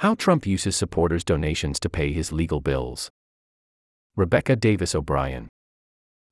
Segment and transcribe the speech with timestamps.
[0.00, 3.10] How Trump uses supporters' donations to pay his legal bills.
[4.16, 5.50] Rebecca Davis O'Brien.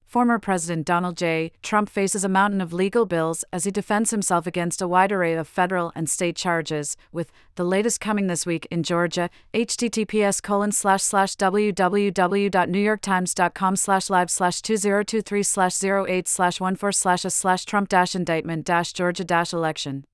[0.06, 1.52] Former President Donald J.
[1.63, 5.34] Trump faces a mountain of legal bills as he defends himself against a wide array
[5.34, 9.29] of federal and state charges, with the latest coming this week in Georgia.
[9.52, 17.30] https colon slash slash www.newyorktimes.com slash live slash 2023 slash 08 slash 14 slash a
[17.30, 20.05] slash Trump dash indictment dash Georgia dash election.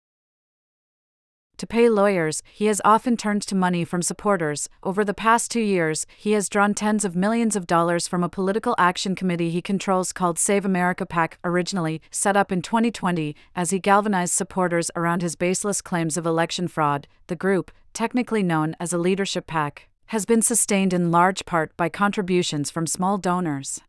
[1.59, 4.69] To pay lawyers, he has often turned to money from supporters.
[4.83, 8.29] Over the past two years, he has drawn tens of millions of dollars from a
[8.29, 13.71] political action committee he controls called Save America PAC, originally set up in 2020 as
[13.71, 17.07] he galvanized supporters around his baseless claims of election fraud.
[17.29, 21.89] The group, technically known as a leadership PAC, has been sustained in large part by
[21.89, 23.81] contributions from small donors.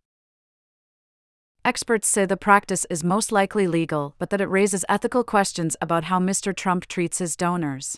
[1.66, 6.04] Experts say the practice is most likely legal, but that it raises ethical questions about
[6.04, 6.56] how Mr.
[6.56, 7.98] Trump treats his donors.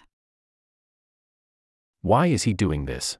[2.02, 3.18] Why is he doing this?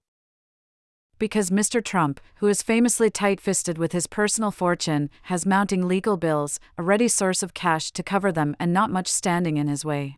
[1.20, 1.84] Because Mr.
[1.84, 6.82] Trump, who is famously tight fisted with his personal fortune, has mounting legal bills, a
[6.82, 10.18] ready source of cash to cover them, and not much standing in his way.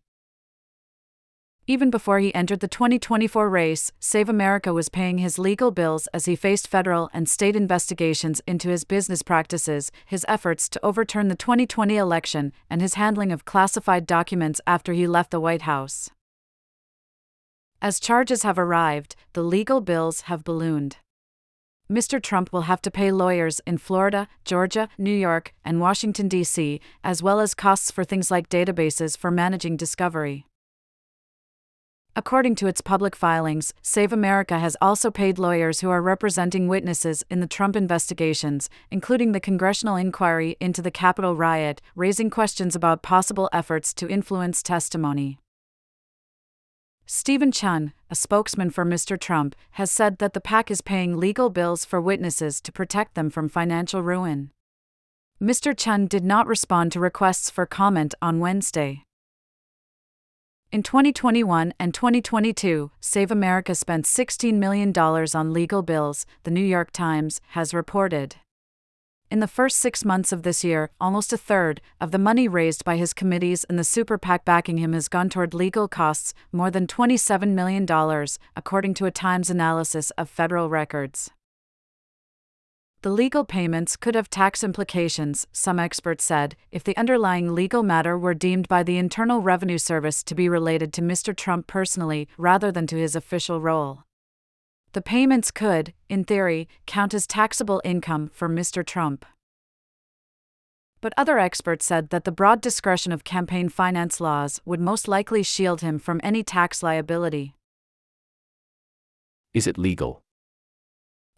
[1.69, 6.25] Even before he entered the 2024 race, Save America was paying his legal bills as
[6.25, 11.35] he faced federal and state investigations into his business practices, his efforts to overturn the
[11.35, 16.09] 2020 election, and his handling of classified documents after he left the White House.
[17.83, 20.97] As charges have arrived, the legal bills have ballooned.
[21.87, 22.19] Mr.
[22.19, 27.21] Trump will have to pay lawyers in Florida, Georgia, New York, and Washington, D.C., as
[27.21, 30.47] well as costs for things like databases for managing discovery.
[32.19, 37.23] According to its public filings, Save America has also paid lawyers who are representing witnesses
[37.29, 43.01] in the Trump investigations, including the congressional inquiry into the Capitol riot, raising questions about
[43.01, 45.39] possible efforts to influence testimony.
[47.05, 49.17] Steven Cheung, a spokesman for Mr.
[49.17, 53.29] Trump, has said that the PAC is paying legal bills for witnesses to protect them
[53.29, 54.51] from financial ruin.
[55.41, 55.73] Mr.
[55.73, 59.05] Cheung did not respond to requests for comment on Wednesday.
[60.71, 66.91] In 2021 and 2022, Save America spent $16 million on legal bills, the New York
[66.91, 68.35] Times has reported.
[69.31, 72.85] In the first six months of this year, almost a third of the money raised
[72.85, 76.69] by his committees and the super PAC backing him has gone toward legal costs, more
[76.69, 77.87] than $27 million,
[78.55, 81.31] according to a Times analysis of federal records.
[83.01, 88.17] The legal payments could have tax implications, some experts said, if the underlying legal matter
[88.17, 91.33] were deemed by the Internal Revenue Service to be related to Mr.
[91.33, 94.03] Trump personally rather than to his official role.
[94.91, 98.85] The payments could, in theory, count as taxable income for Mr.
[98.85, 99.25] Trump.
[100.99, 105.41] But other experts said that the broad discretion of campaign finance laws would most likely
[105.41, 107.55] shield him from any tax liability.
[109.53, 110.21] Is it legal?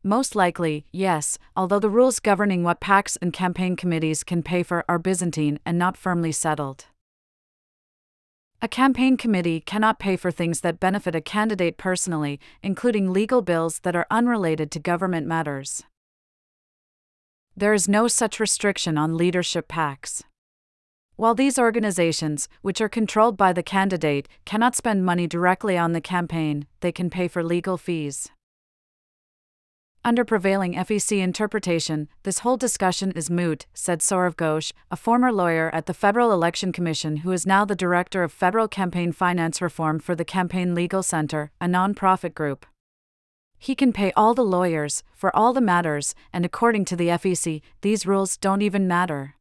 [0.04, 4.84] Most likely, yes, although the rules governing what PACs and campaign committees can pay for
[4.90, 6.86] are Byzantine and not firmly settled.
[8.64, 13.80] A campaign committee cannot pay for things that benefit a candidate personally, including legal bills
[13.80, 15.84] that are unrelated to government matters.
[17.56, 20.24] There is no such restriction on leadership PACs.
[21.16, 26.02] While these organizations, which are controlled by the candidate, cannot spend money directly on the
[26.02, 28.32] campaign, they can pay for legal fees.
[30.04, 35.70] Under prevailing FEC interpretation, this whole discussion is moot, said Saurav Ghosh, a former lawyer
[35.76, 40.00] at the Federal Election Commission who is now the director of federal campaign finance reform
[40.00, 42.66] for the Campaign Legal Center, a nonprofit group.
[43.60, 47.62] He can pay all the lawyers, for all the matters, and according to the FEC,
[47.82, 49.36] these rules don't even matter.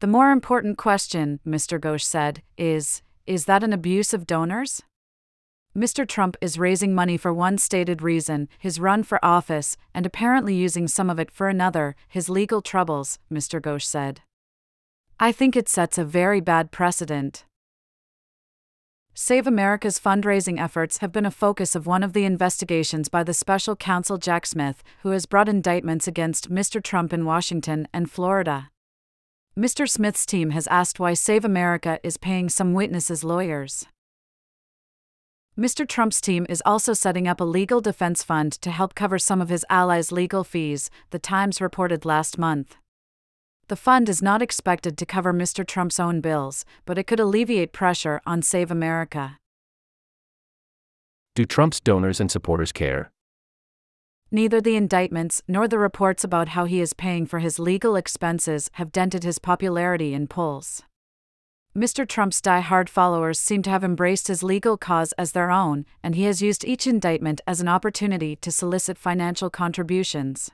[0.00, 1.78] The more important question, Mr.
[1.78, 4.82] Ghosh said, is is that an abuse of donors?
[5.76, 6.08] Mr.
[6.08, 10.88] Trump is raising money for one stated reason his run for office, and apparently using
[10.88, 13.60] some of it for another his legal troubles, Mr.
[13.60, 14.22] Ghosh said.
[15.20, 17.44] I think it sets a very bad precedent.
[19.12, 23.34] Save America's fundraising efforts have been a focus of one of the investigations by the
[23.34, 26.82] special counsel Jack Smith, who has brought indictments against Mr.
[26.82, 28.70] Trump in Washington and Florida.
[29.58, 29.88] Mr.
[29.88, 33.86] Smith's team has asked why Save America is paying some witnesses' lawyers.
[35.58, 35.88] Mr.
[35.88, 39.48] Trump's team is also setting up a legal defense fund to help cover some of
[39.48, 42.76] his allies' legal fees, The Times reported last month.
[43.68, 45.66] The fund is not expected to cover Mr.
[45.66, 49.38] Trump's own bills, but it could alleviate pressure on Save America.
[51.34, 53.10] Do Trump's donors and supporters care?
[54.30, 58.68] Neither the indictments nor the reports about how he is paying for his legal expenses
[58.74, 60.82] have dented his popularity in polls.
[61.76, 62.08] Mr.
[62.08, 66.24] Trump's die-hard followers seem to have embraced his legal cause as their own, and he
[66.24, 70.50] has used each indictment as an opportunity to solicit financial contributions.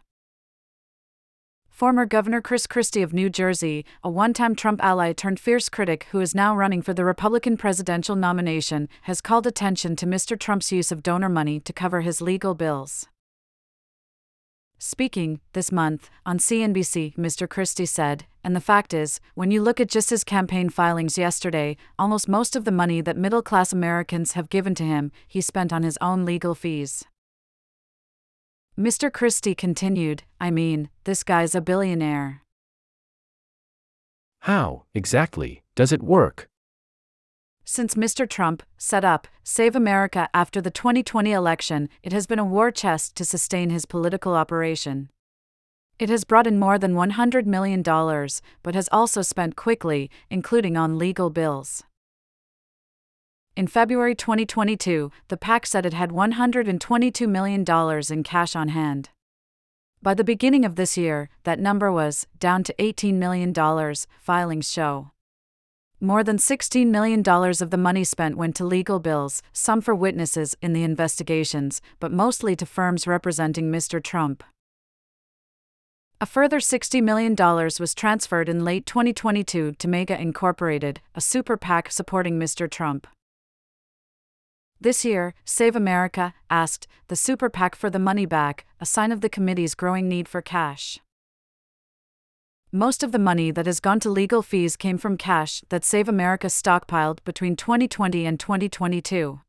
[1.68, 6.08] Former Governor Chris Christie of New Jersey, a one time Trump ally turned fierce critic
[6.10, 10.36] who is now running for the Republican presidential nomination, has called attention to Mr.
[10.36, 13.06] Trump's use of donor money to cover his legal bills.
[14.84, 17.48] Speaking, this month, on CNBC, Mr.
[17.48, 21.76] Christie said, and the fact is, when you look at just his campaign filings yesterday,
[22.00, 25.72] almost most of the money that middle class Americans have given to him, he spent
[25.72, 27.04] on his own legal fees.
[28.76, 29.10] Mr.
[29.10, 32.42] Christie continued, I mean, this guy's a billionaire.
[34.40, 36.48] How, exactly, does it work?
[37.64, 38.28] Since Mr.
[38.28, 43.14] Trump set up Save America after the 2020 election, it has been a war chest
[43.16, 45.10] to sustain his political operation.
[45.98, 50.98] It has brought in more than $100 million, but has also spent quickly, including on
[50.98, 51.84] legal bills.
[53.54, 57.64] In February 2022, the PAC said it had $122 million
[58.10, 59.10] in cash on hand.
[60.02, 63.54] By the beginning of this year, that number was down to $18 million,
[64.18, 65.11] filings show.
[66.04, 70.56] More than $16 million of the money spent went to legal bills, some for witnesses
[70.60, 74.02] in the investigations, but mostly to firms representing Mr.
[74.02, 74.42] Trump.
[76.20, 77.36] A further $60 million
[77.78, 82.68] was transferred in late 2022 to MAGA Incorporated, a super PAC supporting Mr.
[82.68, 83.06] Trump.
[84.80, 89.20] This year, Save America asked the super PAC for the money back, a sign of
[89.20, 90.98] the committee's growing need for cash.
[92.74, 96.08] Most of the money that has gone to legal fees came from cash that Save
[96.08, 99.42] America stockpiled between 2020 and 2022.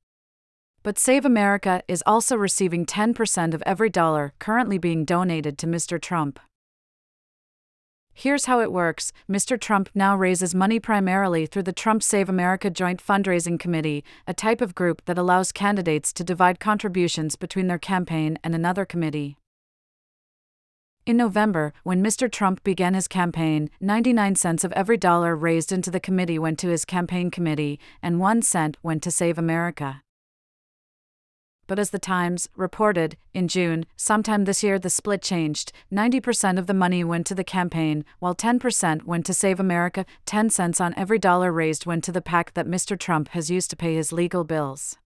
[0.83, 6.01] But Save America is also receiving 10% of every dollar currently being donated to Mr.
[6.01, 6.37] Trump.
[8.13, 9.57] Here's how it works Mr.
[9.57, 14.59] Trump now raises money primarily through the Trump Save America Joint Fundraising Committee, a type
[14.59, 19.37] of group that allows candidates to divide contributions between their campaign and another committee.
[21.05, 22.31] In November, when Mr.
[22.31, 26.69] Trump began his campaign, 99 cents of every dollar raised into the committee went to
[26.69, 30.01] his campaign committee, and 1 cent went to Save America.
[31.67, 35.73] But as the Times reported, in June, sometime this year, the split changed.
[35.91, 40.05] 90% of the money went to the campaign, while 10% went to Save America.
[40.25, 42.97] 10 cents on every dollar raised went to the PAC that Mr.
[42.97, 44.97] Trump has used to pay his legal bills.